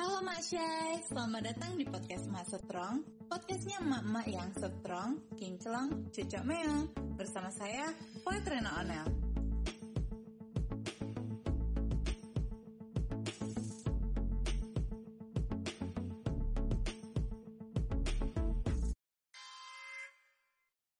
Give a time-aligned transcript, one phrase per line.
[0.00, 6.40] Halo Mak Syai, selamat datang di podcast Mak Strong Podcastnya emak-emak yang strong, kinclong, cucok
[6.40, 6.88] meong.
[7.20, 7.92] Bersama saya,
[8.24, 9.04] Poetrena Onel.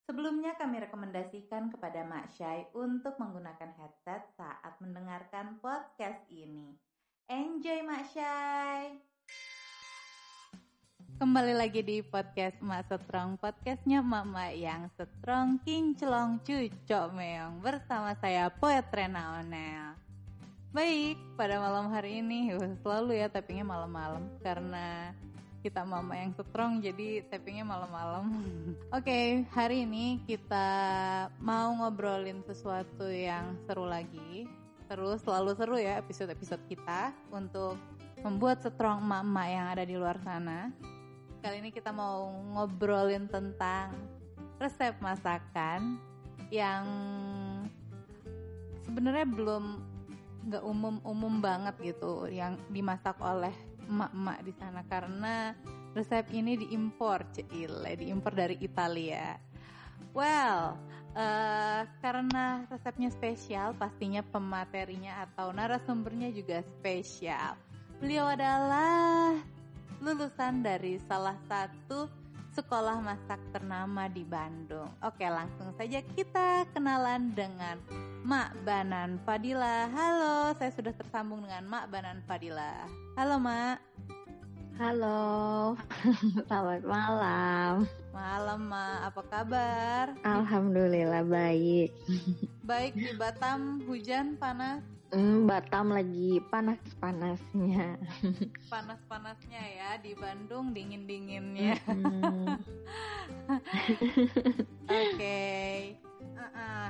[0.05, 6.90] Sebelumnya kami rekomendasikan kepada Mak Syai untuk menggunakan headset saat mendengarkan podcast ini.
[7.31, 8.99] Enjoy Mak Syai!
[11.15, 18.51] Kembali lagi di podcast Mak Strong, podcastnya Mama yang strong, kinclong, cucok meong bersama saya
[18.51, 19.95] Poet Rena Onel.
[20.75, 22.51] Baik, pada malam hari ini
[22.83, 25.15] selalu ya tappingnya malam-malam karena
[25.63, 28.27] kita mama yang strong jadi tappingnya malam-malam.
[28.91, 30.67] Oke, okay, hari ini kita
[31.39, 34.51] mau ngobrolin sesuatu yang seru lagi.
[34.91, 37.79] Terus selalu seru ya episode-episode kita untuk
[38.27, 40.75] membuat strong mama yang ada di luar sana.
[41.39, 42.27] Kali ini kita mau
[42.59, 43.95] ngobrolin tentang
[44.59, 45.95] resep masakan
[46.51, 46.83] yang
[48.83, 49.79] sebenarnya belum
[50.51, 53.55] nggak umum-umum banget gitu yang dimasak oleh
[53.87, 55.55] emak-emak di sana karena
[55.95, 59.39] resep ini diimpor cile diimpor dari Italia
[60.15, 60.75] well
[61.15, 67.55] uh, karena resepnya spesial pastinya pematerinya atau narasumbernya juga spesial
[68.01, 69.37] beliau adalah
[70.01, 72.09] lulusan dari salah satu
[72.51, 74.91] sekolah masak ternama di Bandung.
[75.07, 77.79] Oke, langsung saja kita kenalan dengan
[78.27, 79.87] Mak Banan Fadila.
[79.93, 82.85] Halo, saya sudah tersambung dengan Mak Banan Fadila.
[83.15, 83.79] Halo, Mak.
[84.81, 85.77] Halo,
[86.49, 87.85] selamat malam.
[88.17, 89.13] Malam, Mak.
[89.13, 90.05] Apa kabar?
[90.25, 91.93] Alhamdulillah baik.
[92.71, 94.81] Baik di Batam, hujan, panas?
[95.13, 98.01] Hmm, Batam lagi panas-panasnya.
[98.73, 101.77] Panas-panasnya ya, di Bandung dingin-dinginnya.
[104.89, 105.13] Oke.
[105.13, 106.00] okay.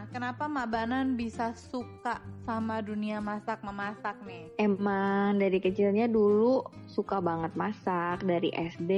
[0.08, 4.48] Kenapa Mbak Banan bisa suka sama dunia masak memasak nih?
[4.56, 8.92] Emang dari kecilnya dulu suka banget masak dari SD,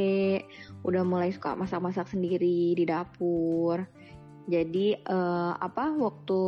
[0.86, 3.82] udah mulai suka masak-masak sendiri di dapur
[4.50, 6.40] jadi uh, apa waktu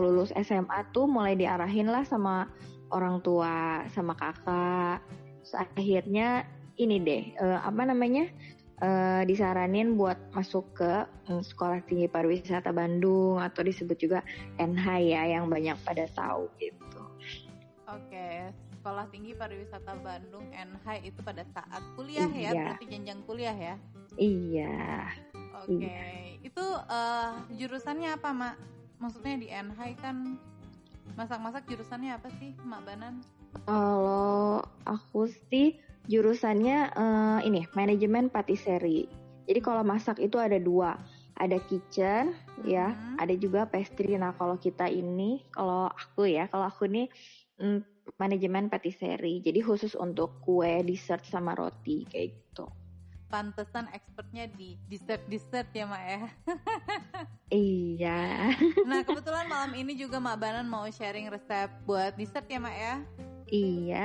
[0.00, 2.48] lulus SMA tuh mulai diarahin lah sama
[2.88, 5.04] orang tua, sama kakak.
[5.44, 6.48] Terus akhirnya
[6.80, 8.30] ini deh, uh, apa namanya?
[8.76, 14.20] Uh, disaranin buat masuk ke um, Sekolah Tinggi Pariwisata Bandung atau disebut juga
[14.60, 17.00] NH ya yang banyak pada tahu gitu.
[17.88, 22.50] Oke, Sekolah Tinggi Pariwisata Bandung NH itu pada saat kuliah ya, iya.
[22.52, 23.74] ya, berarti jenjang kuliah ya?
[24.20, 25.08] Iya.
[25.64, 26.36] Oke, okay.
[26.44, 28.54] itu uh, jurusannya apa, Mak?
[29.00, 30.36] Maksudnya di NH kan
[31.16, 33.24] masak-masak jurusannya apa sih, Mak Banan?
[33.64, 39.10] Kalau aku sih jurusannya uh, ini manajemen patisserie.
[39.46, 40.98] Jadi kalau masak itu ada dua,
[41.38, 42.66] ada kitchen hmm.
[42.66, 43.22] ya, mm-hmm.
[43.22, 44.18] ada juga pastry.
[44.18, 47.06] Nah kalau kita ini, kalau aku ya, kalau aku nih
[47.62, 47.80] mm,
[48.18, 49.38] manajemen patisserie.
[49.42, 52.66] Jadi khusus untuk kue, dessert sama roti kayak gitu
[53.26, 56.20] pantesan expertnya di dessert dessert ya mak ya
[57.52, 58.22] iya
[58.86, 62.94] nah kebetulan malam ini juga mak Banan mau sharing resep buat dessert ya mak ya
[63.50, 64.04] iya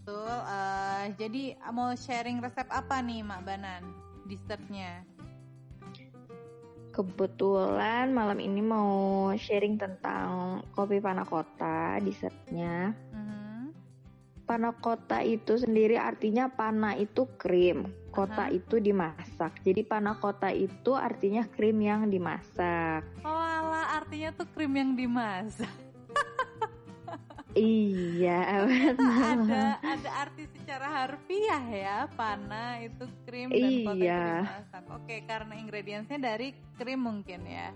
[0.00, 3.84] betul uh, jadi mau sharing resep apa nih mak Banan
[4.24, 5.04] dessertnya
[6.90, 12.90] Kebetulan malam ini mau sharing tentang kopi panakota dessertnya.
[13.14, 13.60] Mm-hmm.
[14.42, 18.58] Panakota itu sendiri artinya pana itu krim, kota uh-huh.
[18.58, 19.62] itu dimasak.
[19.62, 23.06] Jadi panna kota itu artinya krim yang dimasak.
[23.22, 25.70] Oh ala artinya tuh krim yang dimasak.
[27.58, 28.66] Iya,
[28.98, 33.84] ada ada arti secara harfiah ya, panna itu krim dan iya.
[33.86, 34.84] kota itu dimasak.
[34.94, 37.74] Oke, karena ingredientsnya dari krim mungkin ya.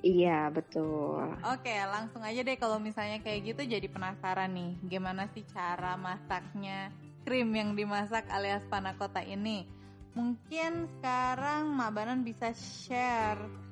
[0.00, 1.28] Iya betul.
[1.44, 6.88] Oke langsung aja deh kalau misalnya kayak gitu jadi penasaran nih gimana sih cara masaknya
[7.28, 9.68] krim yang dimasak alias panakota ini.
[10.16, 13.69] Mungkin sekarang Mak Banan bisa share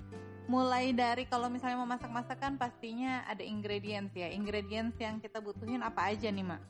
[0.49, 4.33] mulai dari kalau misalnya mau masak-masak kan pastinya ada ingredients ya.
[4.33, 6.62] Ingredients yang kita butuhin apa aja nih, Mak?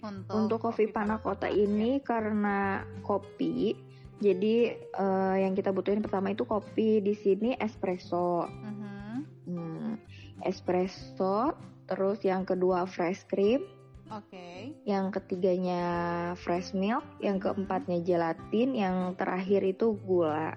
[0.00, 2.04] Untuk, Untuk kopi, kopi panakota ini ya.
[2.04, 3.76] karena kopi
[4.16, 8.48] jadi uh, yang kita butuhin pertama itu kopi di sini espresso.
[8.48, 9.16] Uh -huh.
[9.44, 9.90] hmm,
[10.48, 11.52] espresso,
[11.84, 13.60] terus yang kedua fresh cream,
[14.06, 14.30] Oke.
[14.38, 14.60] Okay.
[14.86, 15.82] Yang ketiganya
[16.38, 20.54] fresh milk, yang keempatnya gelatin, yang terakhir itu gula.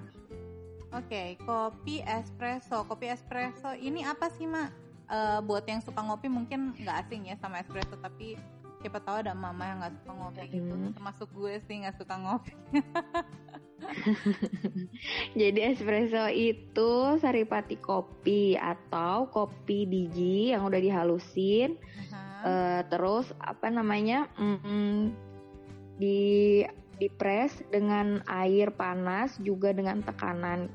[0.89, 2.81] Oke, okay, kopi espresso.
[2.89, 4.69] Kopi espresso ini apa sih, Mak?
[5.09, 8.37] Uh, buat yang suka ngopi mungkin nggak asing ya sama espresso, tapi
[8.79, 10.95] siapa tahu ada mama yang nggak suka ngopi gitu Hmm.
[10.95, 12.53] termasuk gue sih nggak suka ngopi
[15.39, 22.19] Jadi espresso itu saripati kopi atau kopi biji yang udah dihalusin, Aha.
[22.43, 25.15] eh, terus apa namanya mm,
[25.95, 26.63] di
[26.99, 30.67] dipres dengan air panas juga dengan tekanan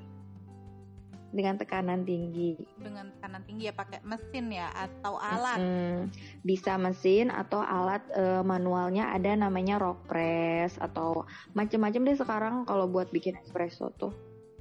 [1.34, 2.54] dengan tekanan tinggi.
[2.78, 6.14] dengan tekanan tinggi ya pakai mesin ya atau alat Mm,
[6.46, 11.26] bisa mesin atau alat eh, manualnya ada namanya rock press atau
[11.58, 14.14] macam-macam deh sekarang kalau buat bikin espresso tuh.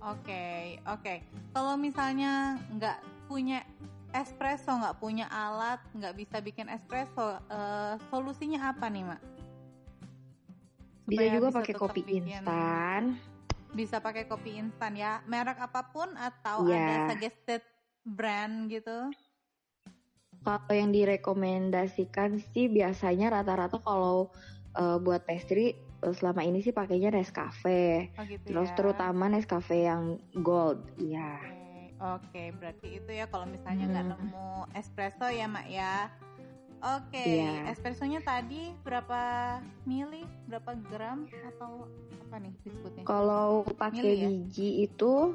[0.04, 1.24] Oke, oke.
[1.54, 3.00] Kalau misalnya nggak
[3.30, 3.64] punya
[4.12, 9.22] espresso, nggak punya alat, nggak bisa bikin espresso, eh, solusinya apa nih, Mak?
[11.04, 13.02] Bisa juga pakai kopi instan.
[13.74, 16.78] Bisa pakai kopi instan ya, merek apa pun atau Iya.
[16.78, 17.62] ada suggested
[18.06, 19.10] brand gitu?
[20.44, 24.28] Kalau yang direkomendasikan sih biasanya rata-rata kalau
[24.76, 28.12] eh, buat pastry eh, selama ini sih pakainya Nescafe.
[28.20, 28.76] Oh gitu Terus ya.
[28.76, 30.84] terutama Nescafe yang gold.
[31.00, 31.40] Iya.
[31.40, 31.64] Oke,
[32.02, 34.14] oke, berarti itu ya kalau misalnya nggak Hmm.
[34.20, 36.12] nemu espresso ya, Mak ya.
[36.84, 37.72] Oke, Iya.
[37.72, 39.22] espressonya tadi berapa
[39.88, 41.24] mili, berapa gram
[41.56, 41.88] atau
[42.28, 43.04] apa nih disebutnya?
[43.08, 44.28] Kalau pakai Mili ya?
[44.28, 45.32] biji itu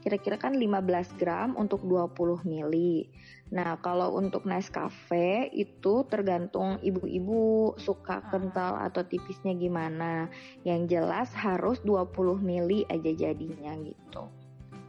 [0.00, 3.06] kira-kira kan 15 gram untuk 20 mili.
[3.54, 8.26] Nah, kalau untuk Nescafe itu tergantung ibu-ibu suka Ah.
[8.26, 10.26] kental atau tipisnya gimana.
[10.66, 14.26] Yang jelas harus 20 mili aja jadinya gitu.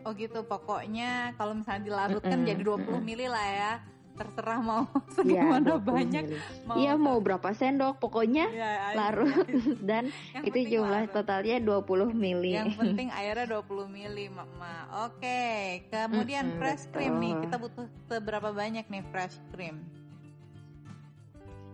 [0.02, 3.06] Oh gitu, pokoknya kalau misalnya dilarutkan Mm-mm, jadi 20 mm-mm.
[3.06, 3.74] mili lah ya.
[4.14, 4.84] Terserah mau
[5.26, 6.24] Iya, segimana 20 banyak.
[6.26, 6.38] mili.
[6.62, 9.48] Mau Iya, mau berapa sendok pokoknya Ya, larut
[9.90, 11.14] dan yang itu jumlah larut.
[11.14, 12.54] totalnya 20 mili.
[12.54, 14.76] Yang penting airnya 20 mili, Mama.
[15.04, 15.42] Oke,
[15.88, 17.34] kemudian Mm-mm, fresh cream nih.
[17.34, 17.42] betul.
[17.42, 19.82] Kita butuh seberapa banyak nih fresh cream?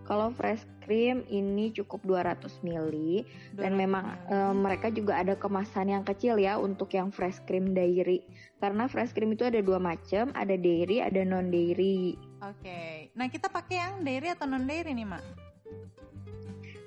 [0.02, 5.92] Kalau fresh cream ini cukup 200 mili dan 200 memang eh, mereka juga ada kemasan
[5.92, 8.24] yang kecil ya untuk yang fresh cream dairy.
[8.56, 12.16] Karena fresh cream itu ada dua macam, ada dairy, ada non dairy.
[12.38, 13.10] Oke.
[13.18, 15.24] Nah, kita pakai yang dairy atau non dairy nih, Mak?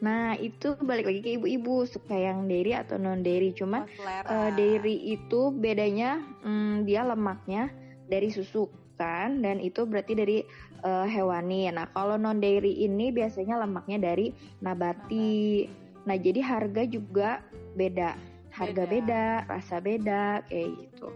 [0.02, 3.54] Nah, itu balik lagi ke ibu-ibu suka yang dairy atau non dairy.
[3.54, 7.70] Cuman Oh, eh, dairy itu bedanya hmm, dia lemaknya
[8.10, 8.66] dari susu
[8.98, 10.38] kan dan itu berarti dari
[10.82, 11.70] eh, hewani.
[11.70, 14.34] Nah, kalau non dairy ini biasanya lemaknya dari
[14.64, 15.70] nabati.
[16.08, 17.46] Nah, jadi harga juga
[17.78, 18.18] beda.
[18.52, 18.92] Harga Beda.
[18.92, 21.08] beda, rasa beda kayak gitu.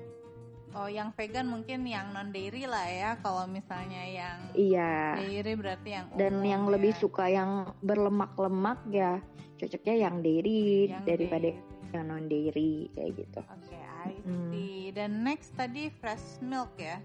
[0.75, 3.11] Oh, yang vegan mungkin yang non dairy lah ya.
[3.23, 5.15] Kalau misalnya yang Iya.
[5.15, 6.71] dairy berarti yang Dan umum yang ya.
[6.75, 9.23] lebih suka yang berlemak-lemak ya
[9.55, 11.93] cocoknya yang dairy Yang daripada dairy.
[11.95, 13.39] yang non dairy kayak gitu.
[13.39, 14.51] Oke, I Hmm.
[14.51, 14.91] see.
[14.91, 16.99] Dan next tadi fresh milk ya.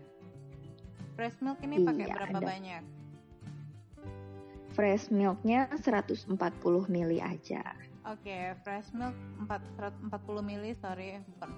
[1.15, 2.47] Fresh milk ini pakai Iya, berapa ada.
[2.51, 2.83] banyak?
[4.71, 6.27] Fresh milknya 140
[6.87, 7.63] mili aja.
[8.11, 9.15] Oke, fresh milk
[9.47, 11.49] 4, 140 mili, sorry, bukan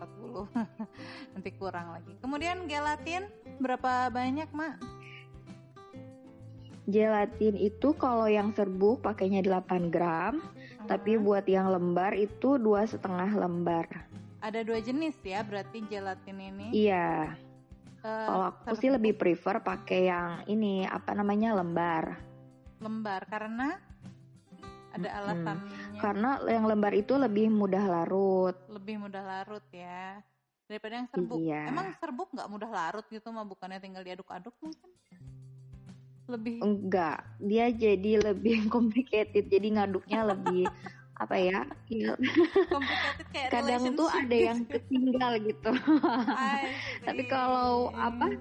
[0.53, 0.53] 40.
[1.33, 2.13] Nanti kurang lagi.
[2.21, 3.25] Kemudian gelatin
[3.57, 4.77] berapa banyak, Mak?
[6.85, 10.43] Gelatin itu kalau yang serbuk pakainya 8 gram,
[10.85, 11.23] tapi Aha.
[11.23, 13.87] buat yang lembar itu dua setengah lembar.
[14.43, 16.67] ada dua jenis ya, berarti gelatin ini.
[16.75, 17.39] Iya,
[18.03, 22.19] Eh, kalau aku sih serbuk lebih prefer pakai yang ini apa namanya lembar.
[22.83, 23.79] lembar karena
[24.91, 25.19] ada Mm-mm.
[25.23, 28.57] alasannya Karena yang lembar itu lebih mudah larut.
[28.67, 30.19] lebih mudah larut ya
[30.67, 31.39] daripada yang serbuk.
[31.39, 31.69] Iya.
[31.71, 34.91] Emang serbuk nggak mudah larut gitu mah bukannya tinggal diaduk-aduk mungkin?
[36.27, 39.47] Lebih Enggak, dia jadi lebih complicated.
[39.53, 40.67] Jadi ngaduknya lebih
[41.23, 41.61] apa ya?
[41.87, 42.19] ya,
[43.31, 44.75] kayak kadang tuh ada yang gitu.
[44.81, 45.71] ketinggal gitu.
[47.07, 48.33] Tapi kalau apa?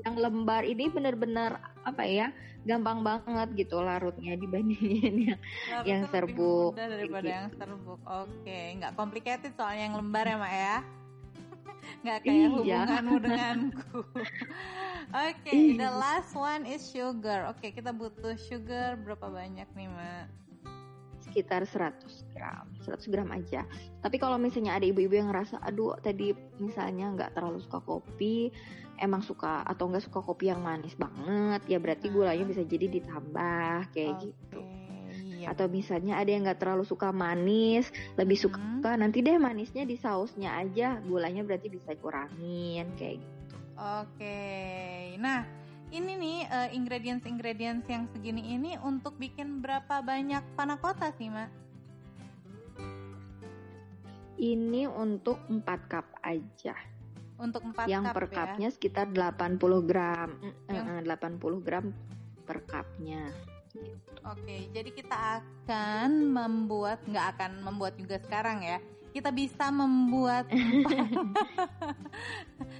[0.00, 1.50] Yang lembar ini bener-bener
[1.82, 2.28] apa ya?
[2.62, 7.36] Gampang banget gitu larutnya dibandingin yang Larutnya yang lebih serbuk, mudah daripada gitu.
[7.36, 8.00] yang serbuk.
[8.04, 10.76] Oke, nggak complicated soalnya yang lembar ya, Mak ya.
[12.04, 12.48] Nggak kayak Iya.
[12.52, 13.98] hubunganmu denganku.
[15.08, 15.74] Oke, Iya.
[15.80, 17.48] the last one is sugar.
[17.48, 20.26] Oke, kita butuh sugar berapa banyak nih, Mak?
[21.38, 23.62] Sekitar 100 gram 100 gram aja
[24.02, 28.50] tapi kalau misalnya ada ibu-ibu yang ngerasa aduh tadi misalnya nggak terlalu suka kopi
[28.98, 33.94] emang suka atau nggak suka kopi yang manis banget ya berarti gulanya bisa jadi ditambah
[33.94, 34.60] kayak Oke, gitu
[35.38, 35.54] Iya.
[35.54, 37.86] atau misalnya ada yang nggak terlalu suka manis
[38.18, 38.98] lebih suka Hmm.
[38.98, 44.42] nanti deh manisnya di sausnya aja gulanya berarti bisa kurangin kayak gitu Oke,
[45.22, 45.46] nah
[45.88, 51.50] ini nih eh, ingredients-ingredients yang segini ini untuk bikin berapa banyak panakota sih, Mak?
[54.38, 56.74] ini untuk 4 cup aja
[57.38, 58.34] Untuk 4 yang cup per ya.
[58.34, 60.30] cupnya sekitar 80 gram
[60.70, 61.90] Yang- mm, 80 gram
[62.46, 63.28] per cupnya
[64.26, 68.82] Oke, jadi kita akan membuat, nggak akan membuat juga sekarang ya.
[69.14, 70.50] Kita bisa membuat.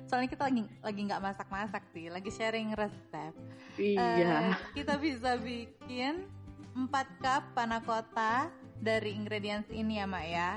[0.08, 3.36] Soalnya kita lagi lagi nggak masak-masak sih, lagi sharing resep.
[3.76, 4.56] Iya.
[4.56, 6.24] Eh, kita bisa bikin
[6.72, 6.88] 4
[7.20, 8.48] cup panna cotta
[8.80, 10.50] dari ingredients ini ya, Mak ya.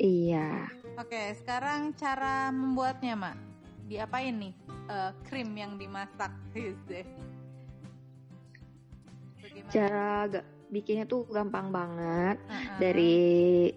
[0.00, 0.48] Iya.
[0.96, 3.36] Oke, sekarang cara membuatnya, Mak.
[3.84, 4.54] Diapain nih?
[4.88, 7.04] Eh, krim yang dimasak, deh.
[9.44, 9.70] Bagaimana?
[9.70, 12.36] Cara ga- bikinnya tuh gampang banget.
[12.48, 12.76] Uh-uh.
[12.80, 13.16] Dari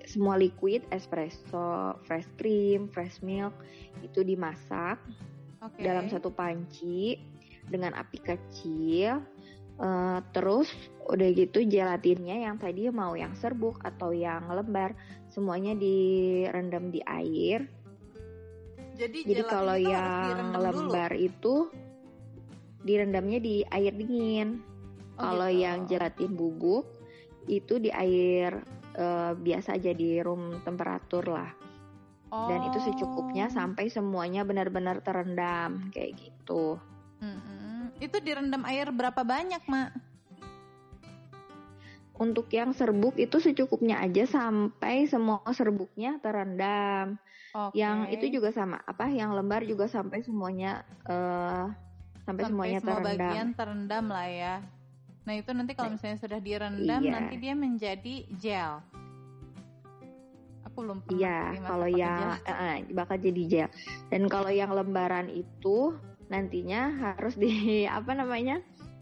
[0.05, 3.55] semua liquid, espresso, fresh cream, fresh milk
[4.03, 4.99] itu dimasak
[5.63, 5.81] Oke.
[5.81, 7.19] dalam satu panci
[7.67, 9.23] dengan api kecil.
[9.81, 10.69] Eh, terus
[11.09, 14.93] udah gitu gelatinnya yang tadi mau yang serbuk atau yang lembar
[15.33, 17.65] semuanya direndam di air.
[18.93, 20.65] Jadi, Jadi kalau yang direndam dulu.
[20.69, 21.53] lembar itu
[22.85, 24.61] direndamnya di air dingin.
[25.15, 25.61] Oh, kalau gitu.
[25.63, 26.85] yang gelatin bubuk
[27.49, 31.51] itu di air eh, biasa aja di room temperatur lah.
[32.31, 33.55] Dan itu secukupnya Oh.
[33.55, 36.79] sampai semuanya benar-benar terendam kayak gitu.
[37.19, 37.91] Mm-mm.
[37.99, 39.89] Itu direndam air berapa banyak, Mak?
[42.15, 47.19] Untuk yang serbuk itu secukupnya aja sampai semua serbuknya terendam.
[47.51, 47.75] Oke.
[47.81, 49.11] Yang itu juga sama apa?
[49.11, 51.65] Yang lembar juga sampai semuanya eh,
[52.23, 53.31] sampai, semuanya semua terendam.
[53.33, 54.55] bagian terendam lah ya.
[55.21, 57.13] Nah itu nanti kalau misalnya sudah direndam Iya.
[57.13, 58.73] nanti dia menjadi gel.
[60.71, 63.69] Aku belum pernah Iya, kalau yang eh, bakal jadi gel.
[64.09, 65.93] Dan kalau yang lembaran itu
[66.31, 67.51] nantinya harus di
[67.87, 68.59] apa namanya?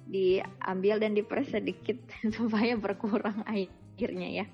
[0.09, 1.93] diambil dan diperes sedikit
[2.35, 4.45] supaya berkurang airnya ya.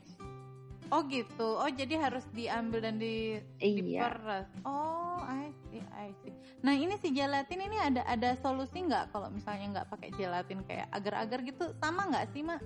[0.93, 1.57] Oh gitu.
[1.57, 4.05] Oh jadi harus diambil dan di Iya.
[4.05, 4.47] diperes.
[4.63, 6.33] Oh, I see, I see.
[6.61, 10.85] Nah ini si gelatin ini ada ada solusi nggak kalau misalnya nggak pakai gelatin kayak
[10.93, 12.61] agar-agar gitu sama nggak sih mak?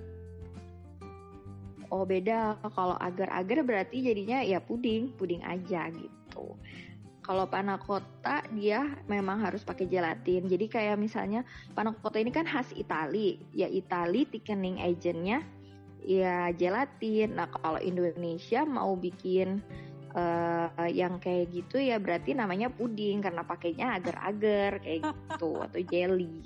[1.89, 2.59] Oh beda.
[2.75, 6.53] Kalau agar-agar berarti jadinya ya puding, puding aja gitu.
[7.25, 10.49] Kalau panna cotta dia memang harus pakai gelatin.
[10.49, 15.41] Jadi kayak misalnya panna cotta ini kan khas Itali, ya Itali thickening agentnya
[16.03, 17.35] ya gelatin.
[17.35, 19.59] Nah kalau Indonesia mau bikin
[20.15, 26.43] eh, yang kayak gitu ya berarti namanya puding karena pakainya agar-agar kayak gitu atau jelly.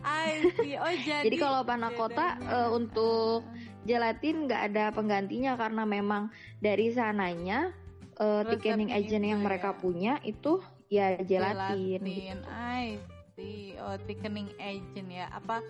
[0.00, 0.76] I see.
[0.80, 1.26] Oh jadi.
[1.28, 2.52] Jadi kalau cotta bedanya.
[2.52, 3.44] eh, untuk
[3.84, 6.28] gelatin nggak ada penggantinya karena memang
[6.60, 7.72] dari sananya
[8.20, 9.46] uh, thickening Resepnya agent yang ya.
[9.48, 10.60] mereka punya itu
[10.92, 12.04] ya gelatin.
[12.04, 13.00] Gelatin, I
[13.32, 13.74] see.
[13.76, 15.26] Oh, thickening agent ya.
[15.30, 15.62] Apa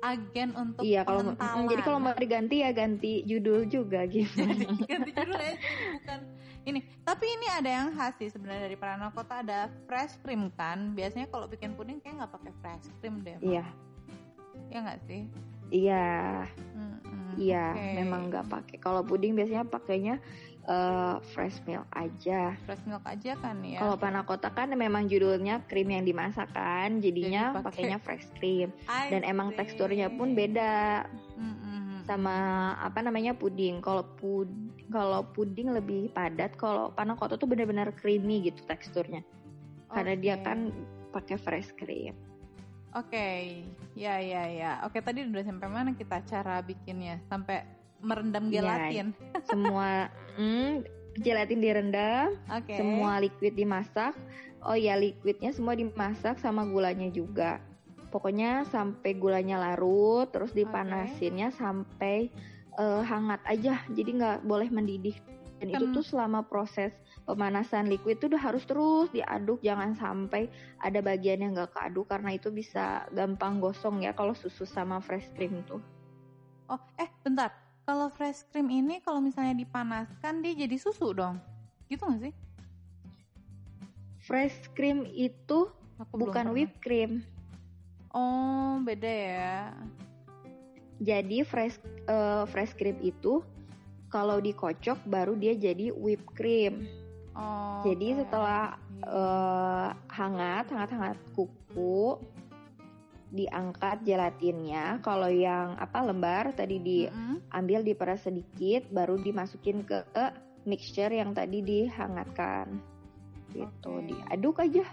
[0.00, 1.64] agen untuk Iya kalau mm, pengentalan.
[1.66, 4.36] jadi kalau mau diganti ya ganti judul juga gitu.
[4.44, 6.18] Jadi ganti judul ya, jadi bukan
[6.64, 6.80] ini.
[7.00, 10.92] Tapi ini ada yang khas sih sebenarnya dari Prana Kota ada fresh cream kan.
[10.92, 13.36] Biasanya kalau bikin puding kayak nggak pakai fresh cream deh.
[13.40, 13.64] Iya
[14.68, 15.22] Ya nggak sih?
[15.72, 16.04] iya
[16.76, 17.88] Mm-mm, iya oke.
[17.96, 18.76] memang nggak pakai.
[18.76, 20.20] Kalau puding biasanya pakainya
[20.66, 22.56] uh, fresh milk aja.
[22.64, 23.80] fresh milk aja kan ya.
[23.80, 28.26] Kalau panna cotta kan memang judulnya krim yang dimasak kan, jadinya Jadi pakai- pakainya fresh
[28.36, 28.68] cream.
[28.88, 29.58] I Dan emang see.
[29.62, 31.04] teksturnya pun beda.
[31.34, 31.72] Mm-mm.
[32.04, 32.36] sama
[32.84, 33.80] apa namanya puding.
[33.80, 34.44] Kalau pud
[34.92, 39.24] kalau puding lebih padat, kalau panna cotta tuh benar-benar creamy gitu teksturnya.
[39.88, 40.68] Karena dia kan
[41.16, 42.12] pakai fresh cream.
[42.92, 43.64] Oke,
[43.96, 44.72] ya ya ya.
[44.84, 47.24] Oke tadi udah sampai mana kita cara bikinnya?
[47.26, 47.64] Sampai
[48.04, 48.60] merendam Iya.
[48.60, 49.06] gelatin.
[49.48, 50.84] Semua hmm,
[51.20, 52.74] gelatin direndam, Oke.
[52.74, 54.14] semua liquid dimasak.
[54.64, 57.60] Oh ya liquidnya semua dimasak sama gulanya juga.
[58.10, 62.30] Pokoknya sampai gulanya larut, terus dipanasinnya sampai
[62.74, 63.82] eh, hangat aja.
[63.90, 65.14] Jadi nggak boleh mendidih.
[65.62, 66.92] Dan itu tuh selama proses
[67.24, 72.36] pemanasan liquid itu udah harus terus diaduk, jangan sampai ada bagian yang nggak keaduk karena
[72.36, 75.80] itu bisa gampang gosong ya kalau susu sama fresh cream tuh.
[76.68, 77.63] Oh, eh bentar.
[77.84, 81.36] Kalau fresh cream ini kalau misalnya dipanaskan dia jadi susu dong.
[81.92, 82.34] Gitu gak sih?
[84.24, 85.68] Fresh cream itu
[86.00, 87.20] Aku bukan whipped cream.
[88.08, 89.52] Oh, beda ya.
[90.96, 91.76] Jadi fresh
[92.08, 93.44] eh, fresh cream itu
[94.08, 96.88] kalau dikocok baru dia jadi whipped cream.
[97.36, 97.84] Oh.
[97.84, 102.16] Jadi oke, setelah eh, hangat, hangat-hangat kuku,
[103.34, 105.02] diangkat gelatinnya.
[105.02, 110.06] Kalau yang apa lembar tadi diambil diperas sedikit, baru dimasukin ke
[110.64, 112.78] mixture yang tadi dihangatkan.
[113.50, 114.06] Gitu, Oke.
[114.10, 114.86] diaduk aja,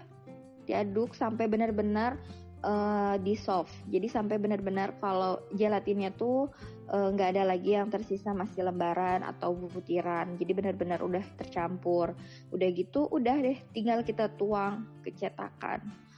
[0.66, 2.18] diaduk sampai benar-benar
[2.62, 3.70] eh, dissolve.
[3.90, 6.50] Jadi sampai benar-benar kalau gelatinnya tuh
[6.90, 10.34] eh, nggak ada lagi yang tersisa masih lembaran atau butiran.
[10.34, 12.14] Jadi benar-benar udah tercampur.
[12.50, 16.10] Udah gitu, udah deh, tinggal kita tuang ke cetakan.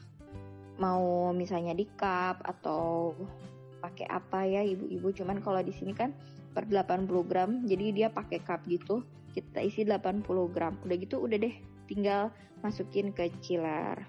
[0.81, 3.15] Mau misalnya di cup atau
[3.85, 5.13] pakai apa ya ibu-ibu.
[5.13, 6.17] Cuman kalau di sini kan
[6.57, 9.05] per 80 gram, jadi dia pakai cup gitu.
[9.37, 10.79] Kita isi 80 gram.
[10.87, 11.55] Udah gitu udah deh,
[11.91, 12.33] tinggal
[12.65, 14.01] masukin ke chiller.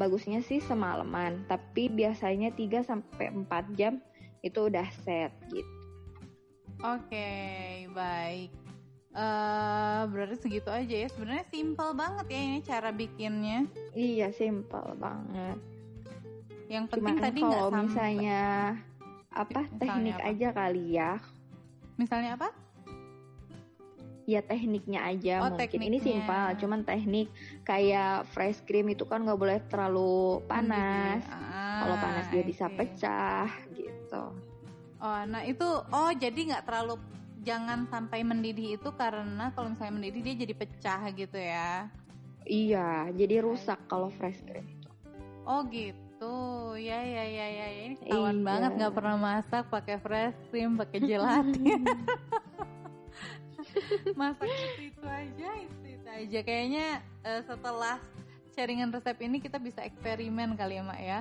[0.00, 4.00] Bagusnya sih semalaman, tapi biasanya 3 sampai 4 jam
[4.40, 5.80] itu udah set gitu.
[6.80, 7.28] Oke,
[7.92, 8.48] baik.
[9.10, 11.08] Uh, berarti segitu aja ya.
[11.12, 13.68] Sebenarnya simple banget ya ini cara bikinnya.
[13.92, 15.60] Iya, simple banget.
[16.70, 17.82] Yang penting Cuman tadi kalau nggak sampai.
[17.84, 18.42] misalnya
[19.30, 20.28] apa Misalnya teknik apa?
[20.30, 21.12] aja kali ya.
[21.98, 22.48] Misalnya apa?
[24.24, 25.66] Ya tekniknya aja Oh, mungkin.
[25.82, 26.02] Ini tekniknya.
[26.06, 27.26] simpel, cuman teknik
[27.66, 31.26] kayak fresh cream itu kan nggak boleh terlalu panas.
[31.26, 32.76] Ah, Kalau panas dia bisa see.
[32.78, 34.24] pecah gitu.
[35.00, 37.00] Oh, nah itu oh jadi nggak terlalu
[37.40, 41.90] jangan sampai mendidih itu karena kalau misalnya mendidih dia jadi pecah gitu ya.
[42.44, 44.90] Iya, jadi rusak kalau fresh cream itu.
[45.42, 47.66] Oh gitu, ya ya ya ya, ya.
[47.88, 48.44] ini ketahuan Iya.
[48.44, 51.80] banget nggak pernah masak pakai fresh cream, pakai gelatin.
[54.20, 56.38] masak itu itu aja, itu itu aja.
[56.44, 56.86] Kayaknya
[57.24, 57.96] eh, setelah
[58.52, 61.20] sharingan resep ini kita bisa eksperimen kali ya mak ya.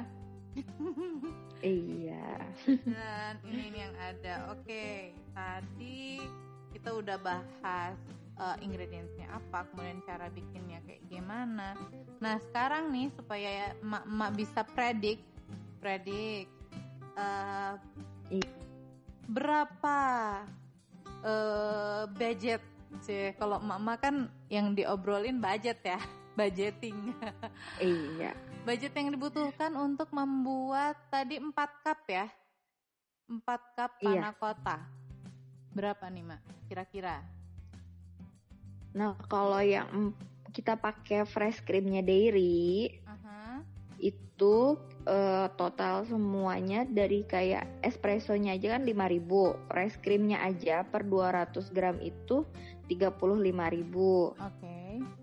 [1.59, 2.39] Iya.
[2.67, 4.33] Dan ini nih yang ada.
[4.55, 6.23] Oke, tadi
[6.71, 7.99] kita udah bahas
[8.39, 11.75] uh, ingredientsnya apa, kemudian cara bikinnya kayak gimana.
[12.23, 15.19] Nah sekarang nih supaya emak-emak bisa predik,
[15.83, 16.47] predik
[17.19, 17.75] uh,
[18.29, 18.51] Iya.
[19.27, 19.97] berapa
[21.25, 22.61] uh, budget
[23.03, 23.35] sih?
[23.35, 24.15] Kalau emak-emak kan
[24.47, 25.99] yang diobrolin budget ya,
[26.39, 27.13] budgeting.
[27.81, 28.33] Iya.
[28.63, 31.51] Budget yang dibutuhkan untuk membuat tadi 4
[31.83, 32.27] cup ya.
[33.25, 33.41] 4
[33.77, 34.07] cup Iya.
[34.09, 34.77] panna cotta.
[35.73, 36.41] Berapa nih, Mak?
[36.69, 37.38] Kira-kira?
[38.99, 40.11] Nah, kalau yang
[40.51, 43.63] kita pakai fresh creamnya Dairy Aha.
[44.03, 44.75] itu
[45.07, 51.95] eh, total semuanya dari kayak espressonya aja kan 5000 fresh creamnya aja per 200 gram
[52.03, 52.43] itu
[52.91, 54.77] 35.000 Oke.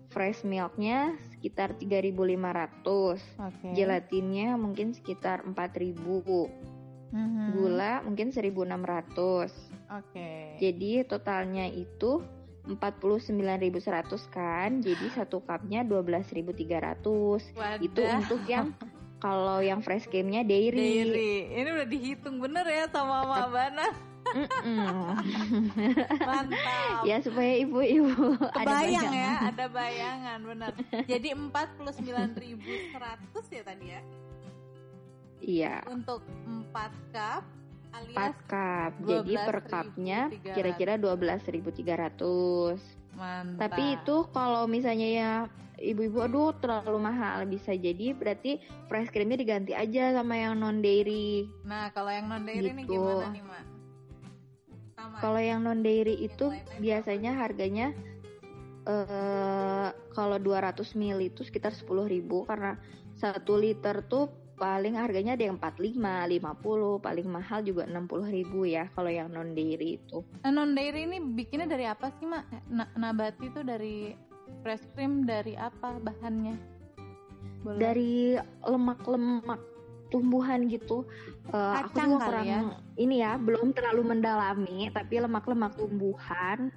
[0.09, 3.69] fresh milknya sekitar 3.500 Oke.
[3.77, 6.49] gelatinnya mungkin sekitar 4.000
[7.07, 7.55] Mhm.
[7.55, 9.51] gula mungkin 1.600
[9.87, 10.59] Oke.
[10.59, 12.19] jadi totalnya itu
[12.75, 17.79] 49.100 kan jadi satu cupnya 12.300 Wadah.
[17.79, 18.75] itu untuk yang
[19.17, 21.49] kalau yang fresh creamnya dairy, Dairy.
[21.49, 23.87] Ini udah dihitung bener ya sama Mak Bana.
[26.29, 27.01] Mantap.
[27.01, 29.17] ya supaya ibu-ibu ada bayangan.
[29.17, 30.73] ya, ada bayangan bener.
[31.09, 32.45] Jadi 49.100
[33.49, 34.01] ya tadi ya
[35.41, 37.43] iya untuk 4 cup
[37.97, 39.71] 4 alias cup jadi per 12.300.
[39.71, 40.19] cupnya
[40.53, 42.77] kira-kira 12.300
[43.17, 43.57] mantap.
[43.57, 45.31] tapi itu kalau misalnya ya
[45.77, 48.57] ibu-ibu aduh terlalu mahal bisa jadi berarti
[48.89, 52.97] fresh creamnya diganti aja sama yang non dairy Nah, kalau yang non dairy ini Gitu.
[52.97, 53.63] gimana nih, Mak?
[55.21, 56.49] Kalau yang non dairy itu
[56.81, 57.93] biasanya harganya
[58.87, 62.79] eh kalau 200 ml itu sekitar 10.000 karena
[63.19, 69.13] 1 liter tuh paling harganya ada yang 45, 50, paling mahal juga 60.000 ya kalau
[69.13, 70.25] yang non dairy itu.
[70.41, 72.43] Nah, non dairy ini bikinnya dari apa sih, Mak?
[72.73, 74.17] Na- nabati itu dari
[74.65, 76.57] fresh cream dari apa bahannya?
[77.61, 77.79] Boleh.
[77.79, 78.13] Dari
[78.65, 79.61] lemak-lemak
[80.09, 81.05] tumbuhan gitu.
[81.53, 82.59] Eh, aku juga kurang ya?
[82.97, 86.73] ini ya, belum terlalu mendalami tapi lemak-lemak tumbuhan.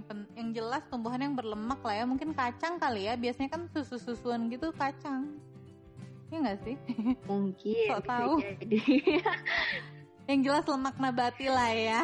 [0.00, 2.04] Yang pen- yang jelas tumbuhan yang berlemak lah ya.
[2.08, 3.20] Mungkin kacang kali ya.
[3.20, 5.36] Biasanya kan susu susuan gitu kacang.
[6.32, 6.76] Ya nggak sih?
[7.28, 8.32] Mungkin Sok bisa tahu.
[8.40, 8.78] jadi.
[10.32, 12.02] yang jelas lemak nabati lah ya.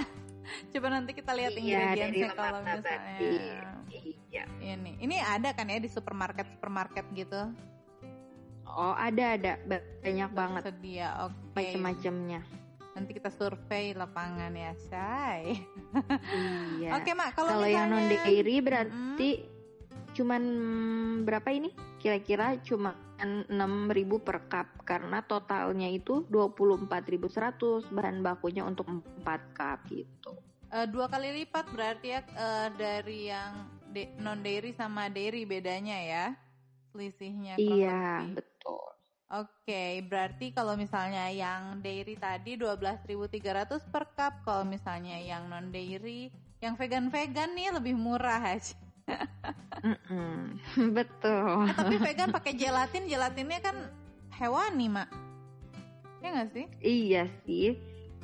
[0.76, 3.16] Coba nanti kita lihat Iya, ingredientsnya kalau misalnya.
[3.16, 4.44] Iya.
[4.61, 7.48] ini ini ada kan ya di supermarket supermarket gitu?
[8.68, 9.56] Oh, ada ada.
[10.04, 10.62] Banyak banget.
[10.68, 11.56] Sedia oke.
[11.56, 12.44] Macam-macamnya.
[12.96, 15.61] Nanti kita survei lapangan ya say
[16.80, 16.90] Iya.
[16.96, 19.30] oke mak kalau Kalau yang non misalnya dairy berarti
[20.16, 20.42] cuman
[21.28, 21.68] berapa ini?
[22.00, 23.52] Kira-kira cuma 6.000
[24.24, 29.20] per cup karena totalnya itu 24.100 bahan bakunya untuk 4
[29.52, 30.32] cup gitu.
[30.72, 33.52] Eh, dua kali lipat berarti ya eh, dari yang
[34.24, 36.26] non dairy sama dairy bedanya ya
[36.92, 38.40] selisihnya Iya, lebih.
[38.40, 38.95] betul.
[39.26, 46.30] Oke, berarti kalau misalnya yang dairy tadi 12.300 per cup, kalau misalnya yang non dairy,
[46.62, 48.78] yang vegan-vegan nih lebih murah aja.
[49.82, 50.62] Mm-mm,
[50.96, 51.66] betul.
[51.66, 53.76] Eh, tapi vegan pakai gelatin, gelatinnya kan
[54.38, 55.10] hewani, Mak.
[56.22, 56.66] Ya nggak sih?
[56.78, 57.74] Iya sih.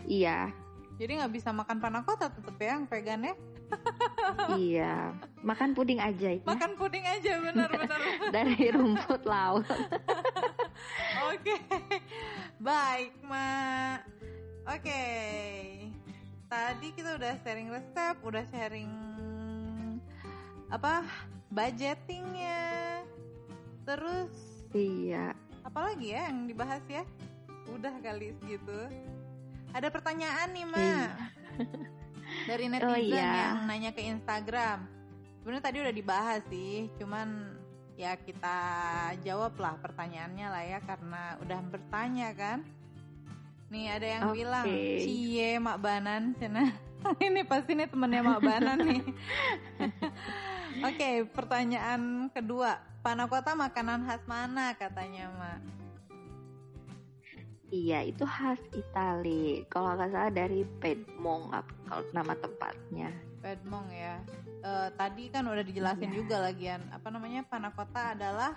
[0.06, 0.50] Iya,
[0.98, 3.34] Jadi nggak bisa makan panna cotta tetep ya yang vegan ya.
[4.56, 5.12] Iya.
[5.42, 6.42] Makan puding aja ya.
[6.46, 8.00] Makan puding aja benar-benar.
[8.34, 9.66] dari rumput laut.
[11.32, 11.56] Oke,
[12.58, 14.06] baik mak.
[14.62, 15.04] Oke,
[16.46, 18.90] tadi kita udah sharing resep, udah sharing
[20.70, 21.02] apa
[21.50, 23.02] budgetingnya,
[23.84, 24.30] terus
[24.72, 25.36] Iya.
[25.62, 27.02] apalagi ya yang dibahas ya?
[27.68, 28.88] Udah kali segitu.
[29.72, 31.04] Ada pertanyaan nih mak Iya.
[32.46, 33.32] dari netizen Oh, iya.
[33.54, 34.86] yang nanya ke Instagram.
[35.42, 37.58] Sebenarnya tadi udah dibahas sih, cuman
[37.98, 38.58] ya kita
[39.22, 42.58] jawab lah pertanyaannya lah ya karena udah bertanya kan.
[43.72, 44.36] Nih ada yang Oke.
[44.38, 44.66] bilang,
[45.00, 46.70] cie mak banan cina.
[47.26, 49.02] ini pasti nih temennya mak banan nih.
[50.88, 55.81] Oke, pertanyaan kedua, panakota makanan khas mana katanya mak?
[57.72, 59.64] Iya, itu khas Itali.
[59.72, 63.08] Kalau nggak salah dari Piedmont ap- kalau nama tempatnya.
[63.40, 64.20] Pedmong ya.
[64.62, 66.16] Eh, tadi kan udah dijelasin Iya.
[66.20, 68.54] juga lagian apa namanya panakota adalah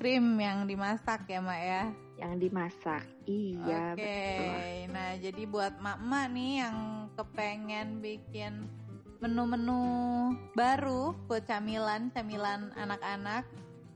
[0.00, 1.82] krim yang dimasak ya mak ya.
[2.16, 3.04] Yang dimasak.
[3.28, 4.00] Iya, Oke.
[4.00, 4.56] betul.
[4.96, 6.76] Nah jadi buat mak-mak nih yang
[7.14, 8.52] kepengen bikin
[9.20, 9.84] menu-menu
[10.56, 13.44] baru buat camilan camilan anak-anak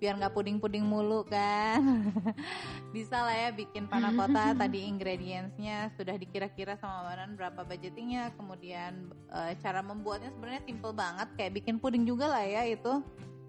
[0.05, 1.81] biar nggak puding-puding mulu kan.
[2.95, 4.53] Bisa lah ya bikin panakota.
[4.61, 8.37] Tadi ingredientsnya sudah dikira-kira sama Manan berapa budgetingnya.
[8.37, 11.29] Kemudian eh, cara membuatnya sebenarnya simple banget.
[11.41, 13.01] Kayak bikin puding juga lah ya itu.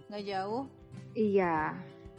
[0.08, 0.64] Nggak jauh.
[1.12, 1.76] Iya.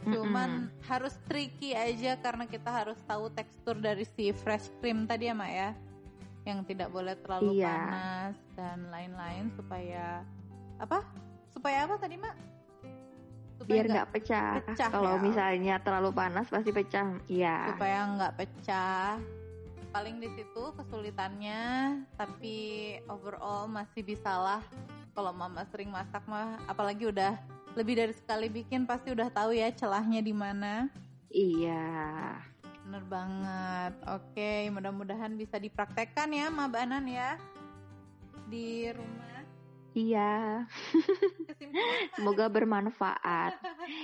[0.07, 5.33] cuman harus tricky aja karena kita harus tahu tekstur dari si fresh cream tadi ya
[5.33, 5.69] mak ya.
[6.45, 7.73] Yang tidak boleh terlalu Iya.
[7.73, 10.21] panas dan lain-lain supaya
[10.77, 11.01] apa?
[11.49, 12.37] Supaya apa tadi mak
[13.57, 14.51] supaya biar nggak- pecah.
[14.63, 15.21] pecah Kalau ya.
[15.21, 17.07] misalnya terlalu panas pasti pecah.
[17.25, 17.73] Iya.
[17.73, 19.17] supaya nggak pecah
[19.87, 21.63] paling di situ kesulitannya
[22.13, 22.57] tapi
[23.07, 24.61] overall masih bisalah
[25.11, 27.33] kalau mama sering masak mah apalagi udah
[27.73, 30.85] lebih dari sekali bikin pasti udah tahu ya celahnya di mana
[31.27, 32.39] Iya.
[32.81, 33.93] Bener banget.
[34.07, 37.35] Oke, mudah-mudahan bisa dipraktekkan ya, Mbak Banan ya.
[38.47, 39.36] Di rumah.
[39.97, 40.69] Iya.
[42.13, 43.57] Semoga bermanfaat.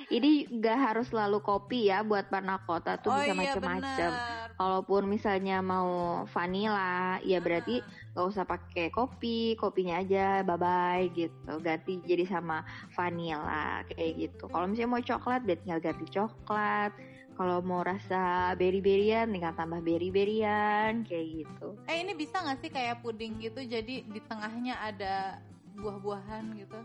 [0.09, 4.11] Ini nggak harus selalu kopi ya buat panakota tuh oh bisa iya macam-macam.
[4.57, 7.85] Kalaupun misalnya mau vanilla, ya berarti
[8.17, 11.61] nggak usah pakai kopi, kopinya aja bye bye gitu.
[11.61, 12.65] Ganti jadi sama
[12.97, 14.49] vanilla kayak gitu.
[14.49, 16.91] Kalau misalnya mau coklat, berarti tinggal ganti coklat.
[17.33, 21.73] Kalau mau rasa berry-berryan, tinggal tambah berry-berryan kayak gitu.
[21.89, 25.41] Eh ini bisa nggak sih kayak puding gitu jadi di tengahnya ada
[25.75, 26.79] buah-buahan gitu?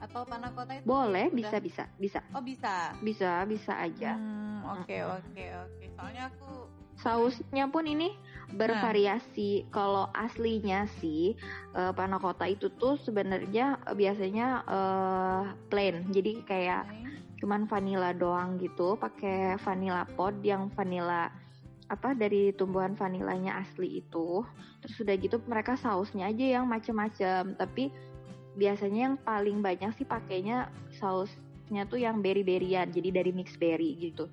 [0.00, 2.96] Atau panakota itu Boleh, udah- bisa bisa bisa Oh bisa.
[3.04, 4.16] bisa bisa aja.
[4.16, 5.84] Hmm, oke oke oke.
[5.96, 6.68] Soalnya aku
[7.00, 8.12] Sausnya pun ini
[8.52, 9.72] bervariasi.
[9.72, 11.32] Kalau aslinya sih
[11.72, 16.04] eh, panna cotta itu tuh sebenarnya eh, biasanya eh, plain.
[16.12, 16.84] Jadi kayak
[17.40, 21.32] cuman vanilla doang gitu, pakai vanilla pod yang vanilla
[21.90, 24.46] apa dari tumbuhan vanilanya asli itu.
[24.80, 27.58] Terus udah gitu mereka sausnya aja yang macem-macem.
[27.58, 27.90] Tapi
[28.54, 32.94] biasanya yang paling banyak sih pakainya sausnya tuh yang berry-berryan.
[32.94, 34.30] Jadi dari mix berry gitu.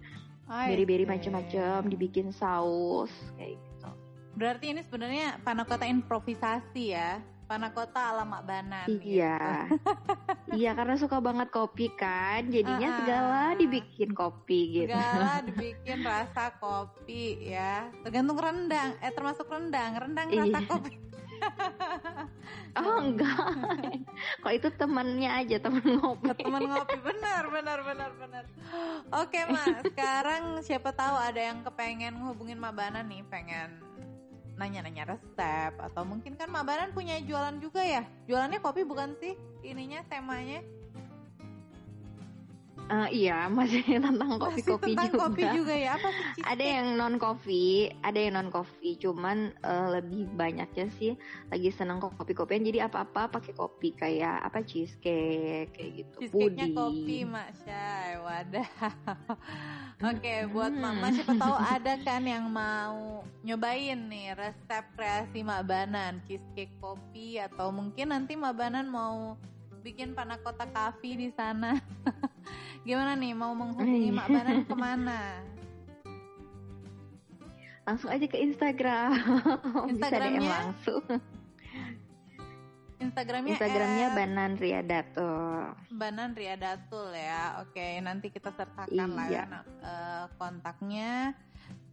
[0.47, 1.11] I Berry-berry see.
[1.11, 3.89] macem-macem dibikin saus kayak gitu.
[4.37, 7.19] Berarti ini sebenarnya panakota improvisasi ya.
[7.47, 8.87] Panakota ala Mak Banan.
[8.99, 9.71] Iya.
[10.59, 12.43] iya karena suka banget kopi kan.
[12.51, 12.97] Jadinya ah.
[12.99, 14.91] segala dibikin kopi gitu.
[14.91, 17.87] Segala dibikin rasa kopi ya.
[18.03, 18.99] Tergantung rendang.
[18.99, 19.95] Eh termasuk rendang.
[19.95, 20.67] Rendang rasa Iya.
[20.67, 20.91] kopi.
[22.77, 23.57] Oh enggak.
[24.45, 26.29] Kok itu temannya aja teman ngopi.
[26.37, 28.43] Teman ngopi benar benar benar benar.
[29.17, 33.81] Oke mas, sekarang siapa tahu ada yang kepengen ngehubungin Mak Banan nih, pengen
[34.57, 38.03] nanya-nanya resep atau mungkin kan Mak Banan punya jualan juga ya?
[38.25, 39.37] Jualannya kopi bukan sih?
[39.61, 40.65] Ininya temanya
[42.87, 45.21] Eh, iya masih tentang kopi-kopi tentang juga.
[45.27, 45.91] kopi juga ya?
[45.99, 46.41] Apa sih?
[46.47, 48.95] Ada yang non coffee, ada yang non coffee.
[48.95, 51.19] Cuman eh, lebih banyaknya sih
[51.51, 52.63] lagi seneng kok kopi-kopian.
[52.63, 56.15] Jadi apa-apa pakai kopi kayak apa cheesecake kayak gitu.
[56.23, 58.69] Cheesecake-nya kopi Mak Syai, wadah.
[60.13, 60.83] Oke, buat Hmm.
[60.83, 67.41] Mama siapa tahu ada kan yang mau nyobain nih resep kreasi Mak Banan, cheesecake kopi
[67.41, 69.35] atau mungkin nanti Mak Banan mau
[69.81, 71.77] bikin panakota kafe di sana.
[72.87, 75.19] Gimana nih mau menghubungi Mak Banan ke mana?
[77.87, 79.11] Langsung aja ke Instagram.
[79.91, 80.49] Bisa DM Instagramnya?
[80.51, 81.03] langsung.
[82.97, 85.31] Instagramnya Instagramnya at Banan Riadato.
[85.93, 87.61] Banan Riadatul ya.
[87.61, 89.43] Oke, nanti kita sertakan lah ya Iya.
[89.45, 91.31] nah, eh, kontaknya.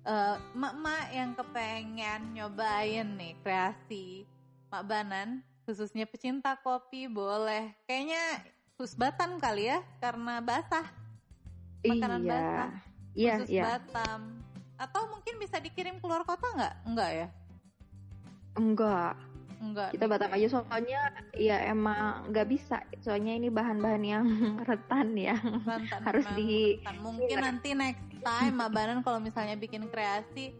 [0.04, 4.24] Eh, Mak-mak yang kepengen nyobain nih kreasi
[4.68, 7.72] Mak Banan, khususnya pecinta kopi boleh.
[7.88, 8.44] Kayaknya
[8.76, 10.86] husbatan kali ya, karena basah.
[11.84, 12.30] Makanan iya.
[12.30, 12.70] basah.
[13.14, 13.64] Iya, khusus iya.
[13.64, 14.20] Batam.
[14.76, 16.74] Atau mungkin bisa dikirim keluar kota nggak?
[16.84, 17.28] Enggak ya?
[18.54, 19.18] Enggak,
[19.58, 19.90] Enggak.
[19.96, 21.00] kita Batam aja soalnya
[21.34, 22.78] ya emang nggak bisa.
[23.02, 24.24] Soalnya ini bahan-bahan yang
[24.68, 25.34] rentan ya.
[26.04, 26.78] Harus di-.
[27.02, 30.54] Mungkin nanti next time Mbak Banan kalau misalnya bikin kreasi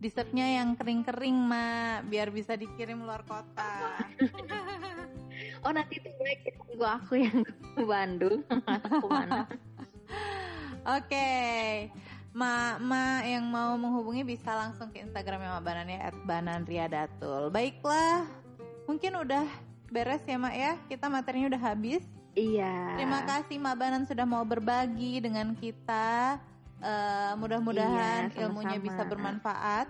[0.00, 4.00] dessertnya yang kering-kering mak biar bisa dikirim luar kota.
[5.60, 9.44] Oh nanti tuh gue tunggu aku yang ke Bandung ke mana?
[10.96, 11.28] Oke,
[12.32, 17.52] Ma, Ma yang mau menghubungi bisa langsung ke Instagramnya Ma Banan ya @bananriadatul.
[17.52, 18.24] Baiklah,
[18.88, 19.44] mungkin udah
[19.92, 20.72] beres ya Mak ya.
[20.88, 22.00] Kita materinya udah habis.
[22.32, 22.96] Iya.
[22.96, 26.40] Terima kasih Mak Banan sudah mau berbagi dengan kita.
[26.80, 29.88] Eh, mudah-mudahan Iya, ilmunya bisa bermanfaat.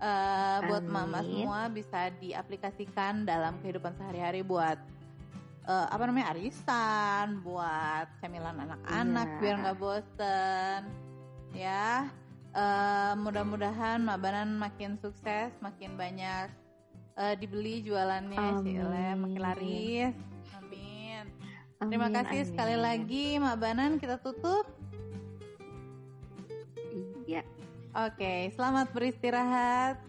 [0.00, 4.76] Eh, buat mama semua bisa diaplikasikan dalam kehidupan sehari-hari buat
[5.64, 9.40] eh, apa namanya arisan, buat cemilan anak-anak Iya.
[9.40, 10.80] biar nggak bosen,
[11.52, 12.08] ya.
[12.54, 16.52] Eh, mudah-mudahan Mak Banan makin sukses, makin banyak
[17.16, 20.14] eh, dibeli jualannya, Cile, makin laris.
[20.56, 21.24] Amin.
[21.80, 22.50] Terima Amin, kasih amin.
[22.52, 24.68] sekali lagi Mak Banan kita tutup.
[27.94, 30.02] Oke, selamat beristirahat.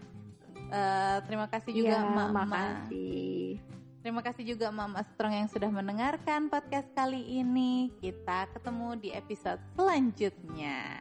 [0.74, 3.62] Eh, terima kasih juga Iya, Mak makasih.
[4.02, 7.94] Terima kasih juga Mama Strong yang sudah mendengarkan podcast kali ini.
[8.02, 10.98] Kita ketemu di episode selanjutnya.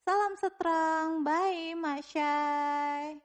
[0.00, 3.20] Salam strong, bye Mak Syai.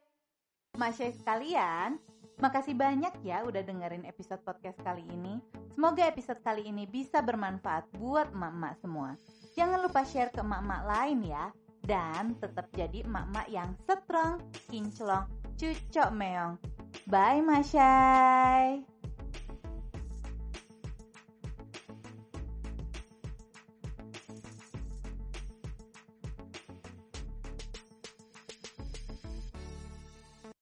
[0.76, 2.04] Mak Syai sekalian,
[2.44, 5.40] makasih banyak ya udah dengerin episode podcast kali ini.
[5.72, 9.16] Semoga episode kali ini bisa bermanfaat buat emak-emak semua.
[9.56, 11.48] Jangan lupa share ke emak-emak lain ya.
[11.90, 14.38] Dan tetap jadi emak-emak yang strong,
[14.70, 15.26] kinclong,
[15.58, 16.62] cucok meong.
[17.10, 18.99] Bye Mak Syai.